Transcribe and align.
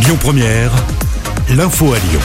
Lyon 0.00 0.16
Première, 0.20 0.70
l'info 1.50 1.92
à 1.92 1.98
Lyon. 1.98 2.20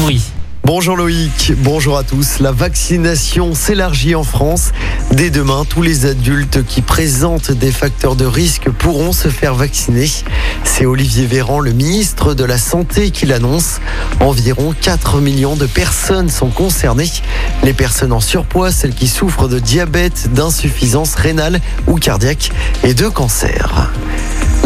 Oui. 0.00 0.20
Bonjour 0.66 0.96
Loïc, 0.96 1.52
bonjour 1.58 1.96
à 1.96 2.02
tous. 2.02 2.40
La 2.40 2.50
vaccination 2.50 3.54
s'élargit 3.54 4.16
en 4.16 4.24
France. 4.24 4.72
Dès 5.12 5.30
demain, 5.30 5.64
tous 5.64 5.80
les 5.80 6.06
adultes 6.06 6.66
qui 6.66 6.82
présentent 6.82 7.52
des 7.52 7.70
facteurs 7.70 8.16
de 8.16 8.26
risque 8.26 8.68
pourront 8.70 9.12
se 9.12 9.28
faire 9.28 9.54
vacciner. 9.54 10.10
C'est 10.64 10.84
Olivier 10.84 11.24
Véran, 11.24 11.60
le 11.60 11.70
ministre 11.70 12.34
de 12.34 12.42
la 12.42 12.58
Santé, 12.58 13.12
qui 13.12 13.26
l'annonce. 13.26 13.80
Environ 14.18 14.74
4 14.80 15.20
millions 15.20 15.54
de 15.54 15.66
personnes 15.66 16.30
sont 16.30 16.50
concernées. 16.50 17.12
Les 17.62 17.72
personnes 17.72 18.12
en 18.12 18.20
surpoids, 18.20 18.72
celles 18.72 18.94
qui 18.94 19.06
souffrent 19.06 19.46
de 19.46 19.60
diabète, 19.60 20.32
d'insuffisance 20.32 21.14
rénale 21.14 21.60
ou 21.86 21.94
cardiaque 21.94 22.50
et 22.82 22.92
de 22.92 23.06
cancer. 23.06 23.92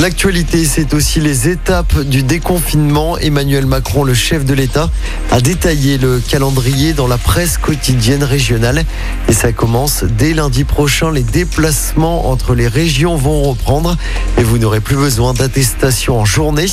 L'actualité, 0.01 0.65
c'est 0.65 0.95
aussi 0.95 1.21
les 1.21 1.51
étapes 1.51 2.01
du 2.01 2.23
déconfinement. 2.23 3.19
Emmanuel 3.19 3.67
Macron, 3.67 4.03
le 4.03 4.15
chef 4.15 4.47
de 4.47 4.55
l'État, 4.55 4.89
a 5.31 5.43
détaillé 5.43 5.99
le 5.99 6.21
calendrier 6.27 6.95
dans 6.95 7.07
la 7.07 7.19
presse 7.19 7.59
quotidienne 7.59 8.25
régionale. 8.25 8.87
Et 9.29 9.35
ça 9.35 9.53
commence 9.53 10.05
dès 10.05 10.33
lundi 10.33 10.65
prochain. 10.65 11.13
Les 11.13 11.23
déplacements 11.23 12.31
entre 12.31 12.55
les 12.55 12.67
régions 12.67 13.17
vont 13.17 13.43
reprendre 13.43 13.95
et 14.39 14.43
vous 14.43 14.57
n'aurez 14.57 14.81
plus 14.81 14.97
besoin 14.97 15.35
d'attestation 15.35 16.19
en 16.19 16.25
journée. 16.25 16.65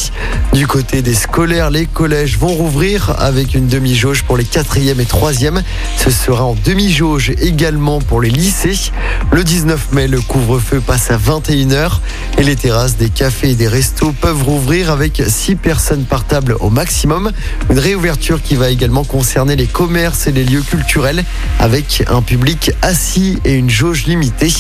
Du 0.53 0.65
côté 0.65 1.01
des 1.01 1.13
scolaires, 1.13 1.69
les 1.69 1.85
collèges 1.85 2.37
vont 2.37 2.47
rouvrir 2.47 3.13
avec 3.19 3.55
une 3.55 3.67
demi-jauge 3.67 4.23
pour 4.23 4.37
les 4.37 4.45
quatrièmes 4.45 5.01
et 5.01 5.05
troisièmes. 5.05 5.63
Ce 5.97 6.11
sera 6.11 6.45
en 6.45 6.55
demi-jauge 6.63 7.31
également 7.41 7.99
pour 7.99 8.21
les 8.21 8.29
lycées. 8.29 8.91
Le 9.33 9.43
19 9.43 9.91
mai, 9.91 10.07
le 10.07 10.21
couvre-feu 10.21 10.79
passe 10.79 11.11
à 11.11 11.17
21h 11.17 11.99
et 12.37 12.43
les 12.43 12.55
terrasses 12.55 12.95
des 12.95 13.09
cafés 13.17 13.49
et 13.49 13.55
des 13.55 13.67
restos 13.67 14.11
peuvent 14.11 14.43
rouvrir 14.43 14.91
avec 14.91 15.23
6 15.27 15.55
personnes 15.55 16.03
par 16.03 16.25
table 16.25 16.55
au 16.59 16.69
maximum. 16.69 17.31
Une 17.71 17.79
réouverture 17.79 18.43
qui 18.43 18.55
va 18.55 18.69
également 18.69 19.03
concerner 19.03 19.55
les 19.55 19.65
commerces 19.65 20.27
et 20.27 20.31
les 20.31 20.43
lieux 20.43 20.61
culturels 20.61 21.23
avec 21.57 22.03
un 22.09 22.21
public 22.21 22.73
assis 22.83 23.39
et 23.43 23.53
une 23.55 23.71
jauge 23.71 24.05
limitée. 24.05 24.53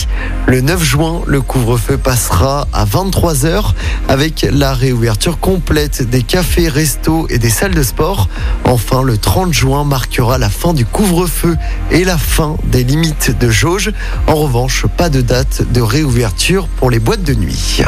Le 0.47 0.61
9 0.61 0.83
juin, 0.83 1.21
le 1.27 1.41
couvre-feu 1.41 1.97
passera 1.97 2.67
à 2.73 2.85
23h 2.85 3.73
avec 4.07 4.47
la 4.51 4.73
réouverture 4.73 5.39
complète 5.39 6.09
des 6.09 6.23
cafés, 6.23 6.67
restos 6.67 7.27
et 7.29 7.37
des 7.37 7.51
salles 7.51 7.75
de 7.75 7.83
sport. 7.83 8.27
Enfin, 8.63 9.03
le 9.03 9.19
30 9.19 9.53
juin 9.53 9.83
marquera 9.83 10.39
la 10.39 10.49
fin 10.49 10.73
du 10.73 10.85
couvre-feu 10.85 11.55
et 11.91 12.03
la 12.03 12.17
fin 12.17 12.57
des 12.63 12.83
limites 12.83 13.37
de 13.39 13.51
jauge. 13.51 13.91
En 14.25 14.33
revanche, 14.33 14.87
pas 14.97 15.09
de 15.09 15.21
date 15.21 15.61
de 15.71 15.81
réouverture 15.81 16.67
pour 16.67 16.89
les 16.89 16.99
boîtes 16.99 17.23
de 17.23 17.35
nuit. 17.35 17.83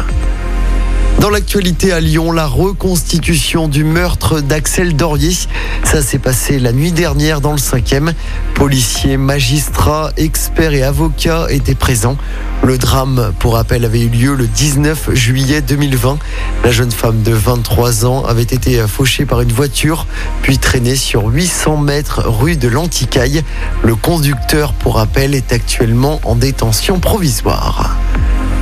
Dans 1.19 1.29
l'actualité 1.29 1.91
à 1.91 1.99
Lyon, 1.99 2.31
la 2.31 2.47
reconstitution 2.47 3.67
du 3.67 3.83
meurtre 3.83 4.39
d'Axel 4.39 4.95
Dorier. 4.95 5.35
Ça 5.83 6.01
s'est 6.01 6.17
passé 6.17 6.59
la 6.59 6.71
nuit 6.71 6.93
dernière 6.93 7.41
dans 7.41 7.51
le 7.51 7.57
5e. 7.57 8.13
Policiers, 8.55 9.17
magistrats, 9.17 10.11
experts 10.15 10.73
et 10.73 10.81
avocats 10.81 11.47
étaient 11.49 11.75
présents. 11.75 12.15
Le 12.63 12.77
drame, 12.77 13.33
pour 13.37 13.55
rappel, 13.55 13.83
avait 13.83 13.99
eu 13.99 14.07
lieu 14.07 14.33
le 14.33 14.47
19 14.47 15.13
juillet 15.13 15.61
2020. 15.61 16.19
La 16.63 16.71
jeune 16.71 16.91
femme 16.91 17.21
de 17.21 17.33
23 17.33 18.05
ans 18.05 18.23
avait 18.23 18.43
été 18.43 18.79
fauchée 18.87 19.25
par 19.25 19.41
une 19.41 19.51
voiture, 19.51 20.07
puis 20.41 20.57
traînée 20.57 20.95
sur 20.95 21.25
800 21.25 21.77
mètres 21.77 22.23
rue 22.25 22.55
de 22.55 22.69
l'Anticaille. 22.69 23.43
Le 23.83 23.95
conducteur, 23.95 24.71
pour 24.71 24.95
rappel, 24.95 25.35
est 25.35 25.51
actuellement 25.51 26.21
en 26.23 26.35
détention 26.35 26.99
provisoire. 26.99 27.97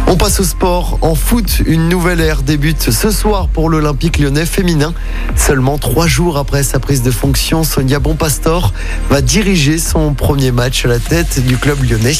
On 0.09 0.15
passe 0.15 0.39
au 0.39 0.45
sport. 0.45 0.99
En 1.01 1.15
foot, 1.15 1.61
une 1.65 1.89
nouvelle 1.89 2.21
ère 2.21 2.41
débute 2.41 2.91
ce 2.91 3.11
soir 3.11 3.49
pour 3.49 3.69
l'Olympique 3.69 4.19
lyonnais 4.19 4.45
féminin. 4.45 4.93
Seulement 5.35 5.77
trois 5.77 6.07
jours 6.07 6.37
après 6.37 6.63
sa 6.63 6.79
prise 6.79 7.03
de 7.03 7.11
fonction, 7.11 7.65
Sonia 7.65 7.99
Bonpastor 7.99 8.71
va 9.09 9.21
diriger 9.21 9.77
son 9.77 10.13
premier 10.13 10.53
match 10.53 10.85
à 10.85 10.87
la 10.87 10.99
tête 10.99 11.45
du 11.45 11.57
club 11.57 11.83
lyonnais. 11.83 12.15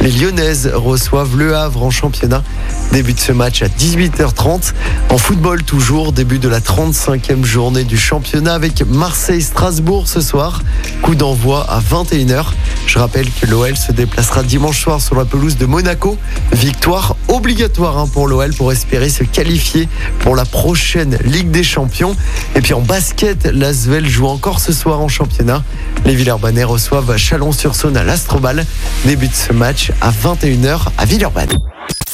Les 0.00 0.10
Lyonnaises 0.10 0.68
reçoivent 0.74 1.36
Le 1.36 1.54
Havre 1.54 1.84
en 1.84 1.90
championnat. 1.90 2.42
Début 2.90 3.14
ce 3.16 3.30
match 3.30 3.62
à 3.62 3.68
18h30. 3.68 4.72
En 5.10 5.18
football 5.18 5.62
toujours, 5.62 6.12
début 6.12 6.40
de 6.40 6.48
la 6.48 6.58
35e 6.58 7.44
journée 7.44 7.84
du 7.84 7.98
championnat 7.98 8.54
avec 8.54 8.82
Marseille-Strasbourg 8.84 10.08
ce 10.08 10.20
soir. 10.20 10.62
Coup 11.02 11.14
d'envoi 11.14 11.64
à 11.70 11.78
21h. 11.80 12.46
Je 12.86 12.98
rappelle 12.98 13.30
que 13.30 13.46
l'OL 13.46 13.76
se 13.76 13.92
déplacera 13.92 14.42
dimanche 14.42 14.82
soir 14.82 15.00
sur 15.00 15.14
la 15.14 15.24
pelouse 15.24 15.56
de 15.56 15.66
Monaco. 15.66 16.18
Victoire 16.52 17.14
obligatoire 17.28 17.98
hein, 17.98 18.08
pour 18.12 18.26
l'OL 18.26 18.52
pour 18.54 18.72
espérer 18.72 19.08
se 19.08 19.24
qualifier 19.24 19.88
pour 20.20 20.34
la 20.34 20.44
prochaine 20.44 21.18
Ligue 21.24 21.50
des 21.50 21.64
Champions. 21.64 22.16
Et 22.56 22.60
puis 22.60 22.74
en 22.74 22.80
basket, 22.80 23.46
l'Asvel 23.46 24.08
joue 24.08 24.26
encore 24.26 24.60
ce 24.60 24.72
soir 24.72 25.00
en 25.00 25.08
championnat. 25.08 25.64
Les 26.04 26.14
Villeurbanais 26.14 26.64
reçoivent 26.64 27.16
Chalon-sur-Saône 27.16 27.96
à 27.96 28.04
l'Astrobal. 28.04 28.66
Début 29.04 29.28
de 29.28 29.34
ce 29.34 29.52
match 29.52 29.92
à 30.00 30.10
21h 30.10 30.88
à 30.96 31.04
Villeurbanne. 31.04 31.56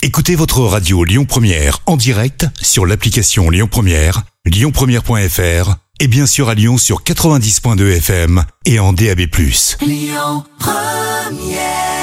Écoutez 0.02 0.34
votre 0.34 0.60
radio 0.60 1.02
Lyon 1.04 1.24
Première 1.24 1.78
en 1.86 1.96
direct 1.96 2.46
sur 2.60 2.84
l'application 2.84 3.48
Lyon 3.48 3.68
Première, 3.70 4.22
lyonpremière.fr 4.44 5.76
et 6.00 6.08
bien 6.08 6.26
sûr 6.26 6.48
à 6.48 6.54
Lyon 6.54 6.76
sur 6.76 7.02
90.2 7.02 7.96
FM 7.96 8.44
et 8.66 8.78
en 8.78 8.92
DAB+. 8.92 9.20
Lyon 9.80 10.44
Première 10.58 11.93